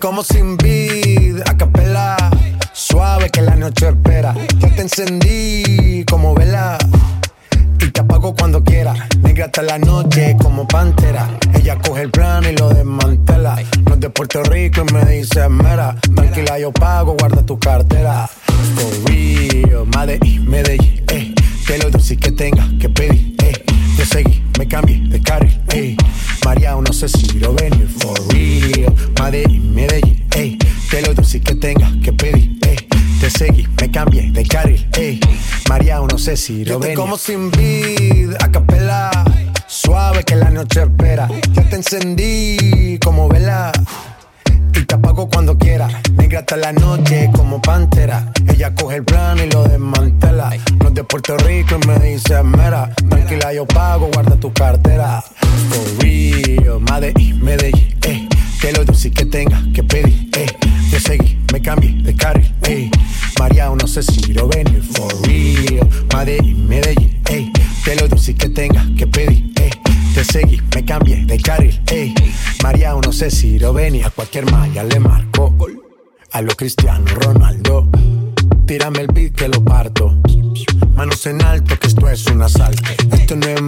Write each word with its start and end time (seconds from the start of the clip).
Como 0.00 0.24
sin 0.24 0.56
vid, 0.56 1.40
a 1.46 1.56
capela. 1.56 2.16
Suave 2.72 3.30
que 3.30 3.40
la 3.40 3.54
noche 3.54 3.88
espera. 3.88 4.34
Ya 4.58 4.68
te 4.74 4.82
encendí 4.82 6.04
como 6.06 6.34
vela. 6.34 6.76
Y 7.78 7.90
te 7.90 8.00
apago 8.00 8.34
cuando 8.34 8.64
quiera. 8.64 8.94
Negra 9.22 9.46
hasta 9.46 9.62
la 9.62 9.78
noche 9.78 10.36
como 10.40 10.66
pantera. 10.66 11.28
Ella 11.54 11.78
coge 11.78 12.02
el 12.02 12.10
plano 12.10 12.48
y 12.48 12.56
lo 12.56 12.70
desmantela. 12.70 13.62
No 13.86 13.94
es 13.94 14.00
de 14.00 14.10
Puerto 14.10 14.42
Rico 14.42 14.84
y 14.88 14.92
me 14.92 15.04
dice 15.04 15.48
mera. 15.48 15.94
Tranquila, 16.14 16.58
yo 16.58 16.72
pago, 16.72 17.14
guarda 17.18 17.44
tu 17.44 17.58
cartera. 17.60 18.28
For 18.74 19.10
real, 19.10 19.86
Medellín, 19.96 20.48
Medellín, 20.50 21.04
eh. 21.08 21.34
Que 21.66 21.78
lo 21.78 21.90
dulce 21.90 22.16
que 22.16 22.32
tenga 22.32 22.66
que 22.80 22.88
pedir, 22.88 23.36
eh. 23.44 23.64
Te 23.96 24.04
seguí, 24.04 24.42
me 24.58 24.66
cambié 24.66 24.98
de 25.08 25.20
carril, 25.20 25.62
eh. 25.68 25.96
María, 26.44 26.74
no 26.74 26.92
sé 26.92 27.08
si 27.08 27.38
Dulce 31.32 31.40
que 31.40 31.54
tenga 31.54 31.90
que 32.04 32.12
pedir, 32.12 32.58
eh. 32.66 32.76
Te 33.18 33.30
seguí, 33.30 33.66
me 33.80 33.90
cambié 33.90 34.30
de 34.32 34.44
carril, 34.44 34.86
eh. 34.98 35.18
María, 35.66 35.98
no 35.98 36.18
sé 36.18 36.36
si 36.36 36.62
lo 36.62 36.78
venir. 36.78 36.94
como 36.94 37.16
sin 37.16 37.50
vid, 37.50 38.34
a 38.38 38.50
capela. 38.50 39.10
Suave 39.66 40.24
que 40.24 40.36
la 40.36 40.50
noche 40.50 40.82
espera. 40.82 41.28
Ya 41.54 41.62
te 41.70 41.76
encendí 41.76 42.98
como 43.02 43.28
vela 43.30 43.72
y 44.74 44.84
te 44.84 44.94
apago 44.94 45.30
cuando 45.30 45.56
quiera. 45.56 45.88
Negra 46.18 46.40
hasta 46.40 46.56
la 46.58 46.72
noche 46.72 47.30
como 47.32 47.62
pantera. 47.62 48.30
Ella 48.46 48.74
coge 48.74 48.96
el 48.96 49.04
plano 49.04 49.42
y 49.42 49.50
lo 49.50 49.64
desmantela. 49.64 50.50
No 50.80 50.88
es 50.88 50.94
de 50.94 51.04
Puerto 51.04 51.38
Rico 51.38 51.78
y 51.82 51.86
me 51.86 51.98
dice 52.00 52.42
mera. 52.42 52.94
Tranquila, 53.08 53.54
yo 53.54 53.66
pago, 53.66 54.10
guarda 54.12 54.36
tu 54.36 54.52
cartera. 54.52 55.24
For 55.70 56.04
real, 56.04 56.78
Medellín, 56.80 57.42
Medellín, 57.42 57.96
eh. 58.02 58.28
Que 58.62 58.72
lo 58.72 58.84
dulce 58.84 59.10
que 59.10 59.26
tenga 59.26 59.60
que 59.74 59.82
pedir, 59.82 60.30
eh. 60.36 60.46
Te 60.88 61.00
seguí, 61.00 61.36
me 61.52 61.60
cambié 61.60 62.00
de 62.00 62.14
carril, 62.14 62.54
eh. 62.68 62.88
María, 63.40 63.68
no 63.68 63.88
sé 63.88 64.04
si 64.04 64.32
lo 64.32 64.46
venir. 64.46 64.80
For 64.84 65.12
real, 65.26 65.88
Medellín, 66.14 66.68
Medellín, 66.68 67.20
eh. 67.28 67.52
Que 67.84 67.96
lo 67.96 68.06
dulce 68.06 68.36
que 68.36 68.48
tenga 68.50 68.86
que 68.96 69.08
pedir, 69.08 69.52
eh. 69.56 69.70
Te 70.14 70.24
seguí, 70.24 70.60
me 70.76 70.84
cambié 70.84 71.24
de 71.24 71.40
carril, 71.40 71.82
ey. 71.90 72.14
María, 72.62 72.94
no 73.04 73.10
sé 73.10 73.32
si 73.32 73.58
lo 73.58 73.72
venía. 73.72 74.06
A 74.06 74.10
cualquier 74.10 74.48
malla 74.48 74.84
le 74.84 75.00
marco. 75.00 75.52
A 76.30 76.40
lo 76.40 76.54
Cristiano 76.54 77.04
Ronaldo. 77.16 77.88
Tírame 78.64 79.00
el 79.00 79.08
beat 79.08 79.34
que 79.34 79.48
lo 79.48 79.64
parto. 79.64 80.16
Manos 80.94 81.26
en 81.26 81.42
alto, 81.42 81.76
que 81.80 81.88
esto 81.88 82.08
es 82.08 82.26
un 82.26 82.42
asalto. 82.42 82.84
Esto 83.12 83.34
no 83.34 83.48
es 83.48 83.60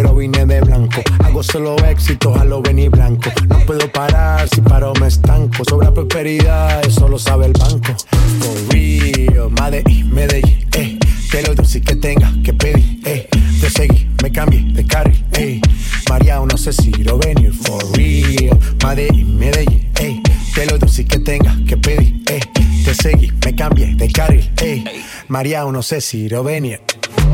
pero 0.00 0.14
vine 0.14 0.46
de 0.46 0.60
blanco. 0.60 1.02
Hago 1.24 1.42
solo 1.42 1.76
éxito, 1.84 2.32
a 2.38 2.44
lo 2.44 2.62
venir 2.62 2.88
blanco. 2.88 3.30
No 3.48 3.58
puedo 3.66 3.90
parar, 3.90 4.48
si 4.48 4.60
paro 4.60 4.92
me 5.00 5.08
estanco. 5.08 5.64
Sobra 5.68 5.92
prosperidad, 5.92 6.86
eso 6.86 7.08
lo 7.08 7.18
sabe 7.18 7.46
el 7.46 7.52
banco. 7.54 7.96
For 8.38 8.72
real, 8.72 9.50
Medellín, 9.50 10.14
Medellín, 10.14 10.68
eh. 10.74 10.96
Que 11.32 11.42
lo 11.42 11.52
dulce 11.52 11.80
que 11.80 11.96
tenga 11.96 12.32
que 12.44 12.54
pedir, 12.54 13.00
eh. 13.06 13.28
Te 13.60 13.70
seguí, 13.70 14.08
me 14.22 14.30
cambié 14.30 14.62
de 14.72 14.86
carril, 14.86 15.24
ey. 15.32 15.60
María, 16.08 16.38
no 16.48 16.56
sé 16.56 16.72
si 16.72 16.92
lo 16.92 17.18
venir, 17.18 17.52
for 17.52 17.82
real. 17.96 18.56
Medellín, 18.86 19.36
Medellín, 19.36 19.90
ey. 19.98 20.22
Que 20.54 20.66
lo 20.66 20.78
dulce 20.78 21.04
que 21.06 21.18
tenga 21.18 21.56
que 21.66 21.76
pedir, 21.76 22.22
ey. 22.26 22.40
Te 22.84 22.94
seguí, 22.94 23.32
me 23.44 23.52
cambié 23.52 23.96
de 23.96 24.12
carril, 24.12 24.48
ey. 24.62 24.84
María, 25.26 25.64
no 25.64 25.82
sé 25.82 26.00
si 26.00 26.28
lo 26.28 26.44
venir. 26.44 26.80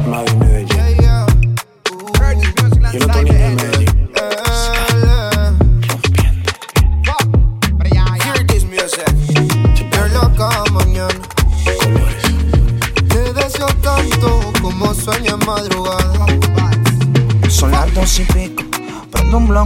Madrid, 0.09 0.35
Medellín. 0.37 0.94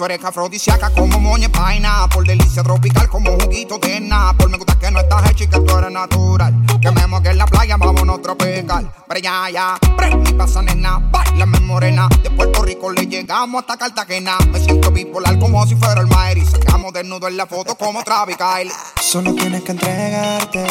Tú 0.00 0.06
eres 0.06 0.24
afrodisíaca 0.24 0.88
como 0.94 1.20
moña 1.20 1.44
y 1.44 1.48
paina. 1.48 2.08
Por 2.08 2.26
delicia 2.26 2.62
tropical 2.62 3.06
como 3.10 3.32
juguito 3.38 3.76
de 3.78 4.08
Por 4.38 4.48
me 4.48 4.56
gusta 4.56 4.78
que 4.78 4.90
no 4.90 4.98
estás 4.98 5.30
hecha 5.30 5.44
y 5.44 5.46
que 5.48 5.60
tú 5.60 5.76
eres 5.76 5.92
natural. 5.92 6.54
Que 6.80 6.90
me 6.90 7.06
moque 7.06 7.28
en 7.28 7.36
la 7.36 7.44
playa, 7.44 7.76
vámonos 7.76 8.22
tropical. 8.22 8.90
Para 9.06 9.18
allá, 9.18 9.50
ya. 9.50 9.78
Prende 9.98 10.30
y 10.30 10.32
pasa, 10.32 10.62
nena. 10.62 10.98
Bailame 11.10 11.60
morena. 11.60 12.08
De 12.22 12.30
Puerto 12.30 12.62
Rico 12.62 12.90
le 12.90 13.06
llegamos 13.06 13.60
hasta 13.60 13.76
Cartagena. 13.76 14.38
Me 14.50 14.58
siento 14.58 14.90
bipolar 14.90 15.38
como 15.38 15.66
si 15.66 15.76
fuera 15.76 16.00
el 16.00 16.06
Maer. 16.06 16.38
Y 16.38 16.46
sacamos 16.46 16.94
desnudo 16.94 17.28
en 17.28 17.36
la 17.36 17.46
foto 17.46 17.74
como 17.74 18.02
Travis 18.02 18.38
Kyle. 18.38 18.72
Solo 19.02 19.34
tienes 19.34 19.62
que 19.64 19.72
entregarte. 19.72 20.66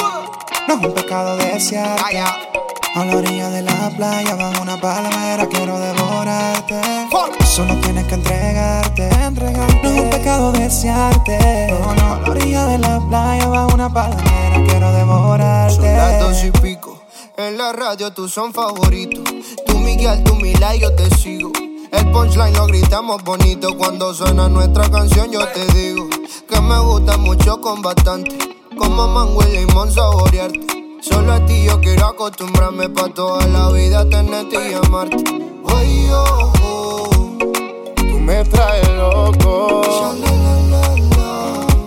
No 0.67 0.73
es 0.73 0.85
un 0.87 0.93
pecado 0.95 1.37
desearte. 1.37 2.01
Vaya. 2.01 2.35
A 2.95 3.05
la 3.05 3.15
orilla 3.15 3.49
de 3.51 3.61
la 3.61 3.91
playa, 3.95 4.33
bajo 4.33 4.63
una 4.63 4.81
palmera, 4.81 5.45
quiero 5.45 5.77
devorarte. 5.77 5.98
Solo 7.59 7.75
tienes 7.81 8.05
que 8.05 8.15
entregarte, 8.15 9.09
entregarte. 9.21 9.79
No 9.83 9.89
es 9.89 9.99
un 9.99 10.09
pecado 10.09 10.51
desearte. 10.53 11.67
No, 11.69 11.93
no. 11.93 12.13
A 12.13 12.19
la 12.21 12.31
orilla 12.31 12.65
de 12.67 12.77
la 12.77 13.05
playa, 13.09 13.47
bajo 13.49 13.73
una 13.73 13.91
palmera, 13.91 14.63
quiero 14.65 14.93
devorarte. 14.93 15.75
Son 15.75 15.83
las 15.83 16.19
dos 16.21 16.43
y 16.45 16.51
pico. 16.51 17.03
En 17.35 17.57
la 17.57 17.73
radio 17.73 18.13
tú 18.13 18.29
son 18.29 18.53
favoritos. 18.53 19.25
Tú 19.67 19.77
Miguel, 19.77 20.23
tú 20.23 20.35
Mila 20.35 20.73
y 20.73 20.79
yo 20.79 20.95
te 20.95 21.13
sigo. 21.17 21.51
El 21.91 22.09
punchline 22.11 22.53
lo 22.53 22.65
gritamos 22.65 23.21
bonito. 23.25 23.77
Cuando 23.77 24.13
suena 24.13 24.47
nuestra 24.47 24.89
canción 24.89 25.29
yo 25.29 25.45
te 25.49 25.65
digo. 25.73 26.07
Que 26.49 26.61
me 26.61 26.79
gusta 26.79 27.17
mucho 27.17 27.59
con 27.59 27.81
bastante. 27.81 28.37
Como 28.77 29.05
mango 29.05 29.43
y 29.43 29.57
limón 29.57 29.91
saborearte. 29.91 30.65
Solo 31.01 31.33
a 31.33 31.45
ti 31.45 31.65
yo 31.65 31.81
quiero 31.81 32.05
acostumbrarme 32.05 32.87
pa' 32.87 33.09
toda 33.09 33.45
la 33.47 33.69
vida 33.71 34.07
tenerte 34.07 34.71
y 34.71 34.73
amarte. 34.75 35.17
Oh, 35.65 36.53
oh. 36.63 36.78
Me 38.29 38.43
traes 38.43 38.87
loco. 38.89 39.81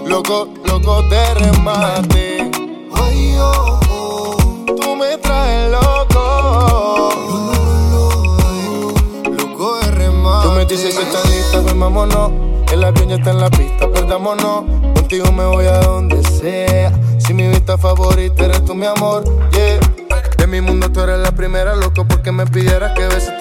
Loco, 0.05 0.49
loco 0.65 1.03
de 1.03 1.35
remate. 1.35 2.51
Tú 4.67 4.97
me 4.97 5.19
traes 5.19 5.71
loco. 5.71 7.11
Loco 9.25 9.77
de 9.77 9.91
remate. 9.93 10.49
Tú 10.49 10.55
me 10.55 10.65
dices 10.67 10.97
que 10.97 11.03
estás 11.05 11.31
lista, 11.31 11.63
pues. 11.63 12.73
El 12.73 12.83
avión 12.83 13.09
ya 13.11 13.15
está 13.15 13.31
en 13.31 13.39
la 13.39 13.49
pista, 13.49 13.89
perdámonos. 13.89 14.65
Contigo 14.97 15.31
me 15.31 15.45
voy 15.45 15.67
a 15.67 15.79
donde 15.79 16.25
sea. 16.25 16.93
Si 17.19 17.35
mi 17.35 17.47
vista 17.47 17.79
favorita 17.79 18.47
eres 18.47 18.65
tú, 18.65 18.75
mi 18.75 18.87
amor, 18.87 19.23
yeah. 19.53 19.79
De 20.39 20.49
mi 20.49 20.61
mundo 20.61 20.91
tú 20.91 21.03
eres 21.03 21.21
la 21.21 21.31
primera, 21.31 21.77
loco, 21.77 22.05
porque 22.05 22.33
me 22.33 22.47
pidieras 22.47 22.95
que 22.95 23.07
beses 23.07 23.39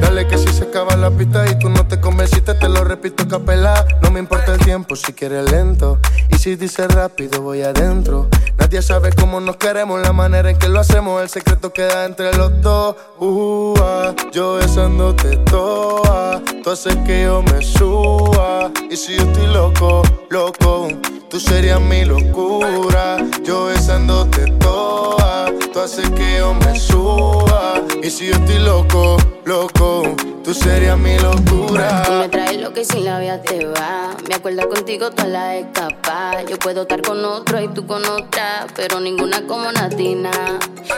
Dale 0.00 0.26
que 0.26 0.38
si 0.38 0.48
se 0.48 0.64
acaba 0.64 0.96
la 0.96 1.10
pista 1.10 1.44
y 1.50 1.58
tú 1.58 1.68
no 1.68 1.86
te 1.86 2.00
convenciste, 2.00 2.54
te 2.54 2.68
lo 2.68 2.82
repito 2.82 3.28
capela. 3.28 3.86
No 4.02 4.10
me 4.10 4.20
importa 4.20 4.54
el 4.54 4.58
tiempo 4.58 4.96
si 4.96 5.12
quieres 5.12 5.50
lento. 5.50 5.98
Y 6.30 6.36
si 6.36 6.56
dice 6.56 6.88
rápido, 6.88 7.42
voy 7.42 7.62
adentro. 7.62 8.28
Nadie 8.58 8.80
sabe 8.80 9.10
cómo 9.12 9.40
nos 9.40 9.56
queremos, 9.56 10.00
la 10.00 10.12
manera 10.12 10.50
en 10.50 10.58
que 10.58 10.68
lo 10.68 10.80
hacemos. 10.80 11.20
El 11.20 11.28
secreto 11.28 11.72
queda 11.72 12.06
entre 12.06 12.34
los 12.36 12.60
dos. 12.62 12.96
Uh, 13.18 13.74
ah, 13.80 14.14
yo 14.32 14.54
besándote 14.54 15.36
toa. 15.38 16.40
Tú 16.64 16.70
haces 16.70 16.96
que 17.06 17.24
yo 17.24 17.42
me 17.42 17.62
suba. 17.62 18.70
Y 18.90 18.96
si 18.96 19.16
yo 19.16 19.24
estoy 19.24 19.46
loco, 19.48 20.02
loco, 20.30 20.88
tú 21.28 21.38
serías 21.38 21.80
mi 21.80 22.04
locura. 22.04 23.18
Yo 23.44 23.66
besándote 23.66 24.46
toa. 24.58 25.49
Tú 25.80 25.84
haces 25.84 26.10
que 26.10 26.36
yo 26.36 26.52
me 26.52 26.78
suba. 26.78 27.82
Y 28.02 28.10
si 28.10 28.26
yo 28.26 28.34
estoy 28.34 28.58
loco, 28.58 29.16
loco, 29.46 30.02
tú 30.44 30.52
serías 30.52 30.98
mi 30.98 31.18
locura. 31.18 32.02
Tú 32.02 32.12
me 32.12 32.28
traes 32.28 32.60
lo 32.60 32.70
que 32.74 32.84
sin 32.84 33.06
la 33.06 33.18
vida 33.18 33.40
te 33.40 33.64
va. 33.64 34.14
Me 34.28 34.34
acuerdo 34.34 34.68
contigo 34.68 35.10
toda 35.10 35.28
la 35.28 35.56
escapa. 35.56 36.42
Yo 36.46 36.58
puedo 36.58 36.82
estar 36.82 37.00
con 37.00 37.24
otro 37.24 37.62
y 37.62 37.68
tú 37.68 37.86
con 37.86 38.04
otra, 38.04 38.66
pero 38.76 39.00
ninguna 39.00 39.46
como 39.46 39.72
Natina. 39.72 40.30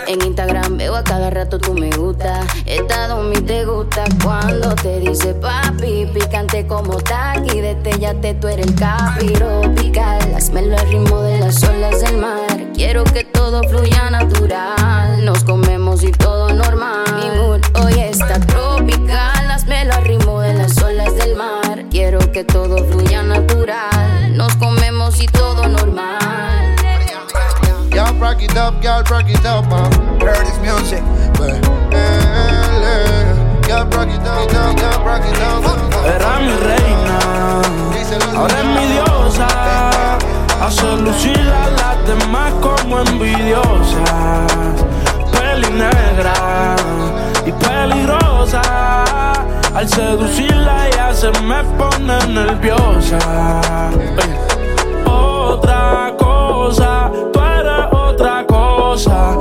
En 0.09 0.21
Instagram 0.21 0.79
veo 0.79 0.97
a 0.97 1.05
cada 1.05 1.31
rato 1.31 1.61
tú 1.61 1.75
me 1.75 1.91
gusta. 1.91 2.45
Estado 2.67 3.23
mi 3.23 3.37
te 3.37 3.65
gusta 3.65 4.03
cuando 4.25 4.75
te 4.75 4.99
dice 4.99 5.33
papi. 5.35 6.07
Picante 6.13 6.67
como 6.67 6.97
taqui, 6.97 7.61
te 7.61 8.35
tú 8.35 8.49
eres 8.49 8.67
el 8.67 8.75
capiro. 8.75 9.63
Pical, 9.77 10.35
hazmelo 10.35 10.77
al 10.77 10.89
ritmo 10.89 11.23
de 11.23 11.39
las 11.39 11.63
olas 11.63 12.01
del 12.01 12.17
mar. 12.17 12.73
Quiero 12.75 13.05
que 13.05 13.23
todo 13.23 13.63
fluya 13.69 14.11
natural. 14.11 14.42
Que 22.43 22.53
todo 22.53 22.77
fluya 22.91 23.23
natural. 23.23 24.37
Nos 24.37 24.55
comemos 24.57 25.21
y 25.21 25.27
todo 25.27 25.69
normal. 25.69 26.77
Y'all 27.91 28.15
rock 28.19 28.43
it 28.43 28.57
up, 28.57 28.83
y'all 28.83 29.05
rock 29.05 29.29
it 29.29 29.45
up, 29.45 29.65
man. 29.69 29.91
Heard 30.21 30.47
this 30.47 30.59
music. 30.61 31.03
Y'all 33.69 33.87
rock 33.91 34.09
it 34.09 34.27
up, 34.27 34.51
y'all 34.53 35.05
rock 35.05 35.25
it 35.25 35.41
up. 35.41 35.63
Era 36.05 36.41
mi 36.41 36.53
reina, 36.67 37.19
ahora 38.35 38.59
es 38.59 38.65
mi 38.65 38.87
diosa. 38.93 39.47
Hace 40.61 40.97
lucir 40.97 41.39
a 41.39 41.82
Al 49.83 49.89
seducirla 49.89 50.87
ella 50.87 51.13
se 51.13 51.29
me 51.43 51.65
pone 51.77 52.17
nerviosa. 52.29 53.19
Otra 55.05 56.15
cosa, 56.17 57.11
tú 57.33 57.41
eres 57.41 57.87
otra 57.91 58.47
cosa. 58.47 59.37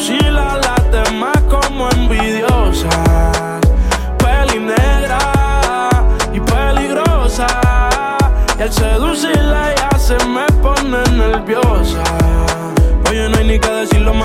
Lucir 0.00 0.34
a 0.34 0.56
las 0.56 0.90
demás 0.90 1.36
como 1.50 1.90
envidiosas. 1.90 2.39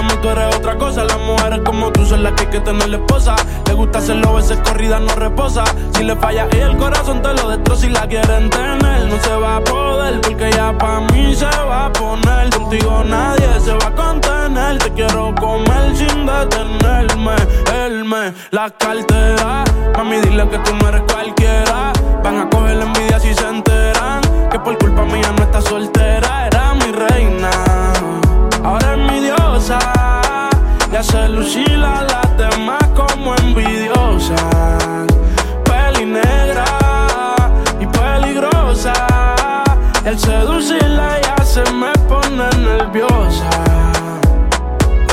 Mamá, 0.05 0.21
tú 0.21 0.29
eres 0.29 0.55
otra 0.55 0.77
cosa. 0.77 1.03
Las 1.03 1.19
mujeres 1.19 1.61
como 1.65 1.91
tú 1.91 2.05
son 2.05 2.23
las 2.23 2.33
que 2.33 2.43
hay 2.43 2.49
que 2.49 2.59
tener 2.59 2.93
esposa. 2.93 3.35
Le 3.67 3.73
gusta 3.73 3.99
hacerlo, 3.99 4.35
veces 4.35 4.57
corrida 4.59 4.99
no 4.99 5.13
reposa. 5.15 5.63
Si 5.95 6.03
le 6.03 6.15
falla 6.15 6.47
y 6.51 6.57
el 6.57 6.77
corazón 6.77 7.21
te 7.21 7.33
lo 7.33 7.49
destroza. 7.49 7.81
Si 7.81 7.89
la 7.89 8.07
quieren 8.07 8.49
tener, 8.49 9.05
no 9.05 9.19
se 9.21 9.35
va 9.35 9.57
a 9.57 9.63
poder. 9.63 10.21
Porque 10.21 10.51
ya 10.51 10.77
pa' 10.77 11.01
mí 11.11 11.35
se 11.35 11.45
va 11.45 11.85
a 11.85 11.93
poner. 11.93 12.49
Contigo 12.49 13.03
nadie 13.05 13.59
se 13.59 13.73
va 13.73 13.87
a 13.87 13.91
contener. 13.91 14.77
Te 14.79 14.91
quiero 14.93 15.33
comer 15.35 15.95
sin 15.95 16.25
detenerme. 16.25 17.35
Él 17.85 18.05
me 18.05 18.33
la 18.51 18.69
cartera. 18.69 19.63
Mami, 19.97 20.17
dile 20.21 20.47
que 20.49 20.57
tú 20.59 20.75
no 20.75 20.89
eres 20.89 21.01
cualquiera. 21.11 21.93
Van 22.23 22.39
a 22.39 22.49
coger 22.49 22.77
la 22.77 22.85
envidia 22.85 23.19
si 23.19 23.33
se 23.33 23.47
enteran. 23.47 24.21
Que 24.51 24.59
por 24.59 24.77
culpa 24.77 25.03
mía 25.05 25.31
no 25.37 25.43
está 25.43 25.61
soltera. 25.61 26.04
Envidiosas. 34.29 35.07
Peli 35.63 36.05
negra 36.05 36.65
y 37.79 37.85
peligrosa. 37.85 38.93
El 40.05 40.19
seducirla 40.19 41.21
ya 41.21 41.43
se 41.43 41.63
me 41.71 41.91
pone 42.07 42.49
nerviosa. 42.57 43.49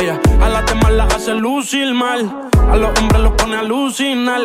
Ella 0.00 0.18
a 0.40 0.48
las 0.48 0.66
demás 0.66 0.92
las 0.92 1.14
hace 1.14 1.34
lucir 1.34 1.94
mal. 1.94 2.30
A 2.70 2.76
los 2.76 2.98
hombres 2.98 3.22
los 3.22 3.32
pone 3.32 3.56
a 3.56 3.60
alucinar. 3.60 4.40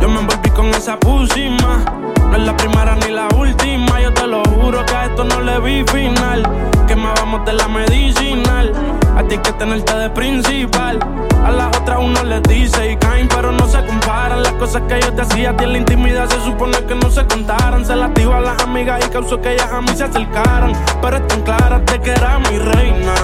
Yo 0.00 0.08
me 0.08 0.20
envolví 0.20 0.50
con 0.50 0.66
esa 0.66 0.98
pusima. 0.98 1.84
No 2.30 2.36
es 2.36 2.42
la 2.42 2.56
primera 2.56 2.96
ni 2.96 3.12
la 3.12 3.28
última. 3.36 4.00
Yo 4.00 4.12
te 4.12 4.26
lo 4.26 4.42
juro 4.44 4.84
que 4.84 4.94
a 4.94 5.06
esto 5.06 5.24
no 5.24 5.40
le 5.40 5.58
vi 5.60 5.84
final. 5.84 6.42
Quemábamos 6.86 7.44
de 7.44 7.52
la 7.54 7.68
medicinal. 7.68 8.72
A 9.18 9.22
ti 9.24 9.36
que 9.36 9.52
tenerte 9.54 9.96
de 9.96 10.10
principal. 10.10 11.00
A 11.44 11.50
las 11.50 11.76
otras 11.76 11.98
uno 11.98 12.22
les 12.22 12.40
dice 12.44 12.92
y 12.92 12.96
caen, 12.96 13.26
pero 13.26 13.50
no 13.50 13.66
se 13.66 13.84
comparan. 13.84 14.44
Las 14.44 14.52
cosas 14.52 14.82
que 14.82 15.00
yo 15.00 15.12
te 15.12 15.22
hacía 15.22 15.50
a 15.50 15.56
ti 15.56 15.64
en 15.64 15.72
la 15.72 15.78
intimidad 15.78 16.28
se 16.28 16.40
supone 16.42 16.78
que 16.84 16.94
no 16.94 17.10
se 17.10 17.26
contaran. 17.26 17.84
Se 17.84 17.96
las 17.96 18.14
digo 18.14 18.32
a 18.32 18.40
las 18.40 18.62
amigas 18.62 19.04
y 19.04 19.08
causó 19.08 19.40
que 19.40 19.54
ellas 19.54 19.72
a 19.72 19.80
mí 19.80 19.88
se 19.88 20.04
acercaran. 20.04 20.72
Pero 21.02 21.16
están 21.16 21.42
claras 21.42 21.84
de 21.86 22.00
que 22.00 22.10
era 22.12 22.38
mi 22.38 22.58
reina. 22.58 23.14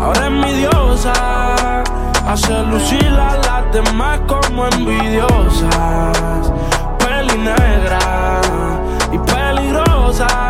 Ahora 0.00 0.24
es 0.24 0.32
mi 0.32 0.52
diosa. 0.54 1.12
Hace 2.26 2.62
lucir 2.64 3.12
a 3.12 3.36
las 3.36 3.70
demás 3.70 4.20
como 4.26 4.68
envidiosas. 4.68 6.50
Peli 6.98 7.36
negra 7.36 8.40
y 9.12 9.18
peligrosa. 9.18 10.47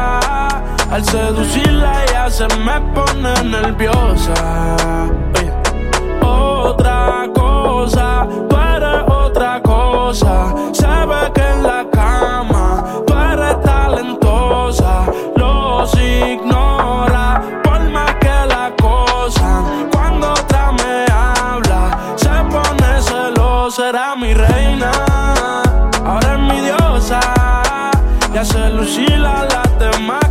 Al 0.90 1.04
seducirla 1.04 2.04
ella 2.04 2.30
se 2.30 2.46
me 2.58 2.80
pone 2.94 3.32
nerviosa. 3.44 4.76
Otra 6.22 7.28
cosa, 7.34 8.26
tú 8.48 8.56
eres 8.56 9.02
otra 9.06 9.60
cosa. 9.62 10.54
Se 10.72 10.86
ve 10.86 11.32
que 11.34 11.42
en 11.42 11.62
la 11.62 11.86
cama 11.92 12.84
tú 13.06 13.14
eres 13.14 13.60
talentosa. 13.62 15.04
Los 15.36 15.94
ignora 15.94 17.42
por 17.62 17.80
más 17.90 18.14
que 18.16 18.46
la 18.48 18.72
cosa. 18.80 19.62
Cuando 19.92 20.32
otra 20.32 20.72
me 20.72 21.04
habla, 21.12 21.98
se 22.16 22.30
pone 22.50 23.02
celosa. 23.02 23.88
Era 23.90 24.16
mi 24.16 24.32
reina, 24.32 24.90
ahora 26.04 26.32
es 26.32 26.40
mi 26.40 26.60
diosa. 26.62 27.20
Y 28.32 28.38
hace 28.38 28.70
lucir 28.70 29.24
a 29.24 29.44
las 29.44 29.78
demás 29.78 30.27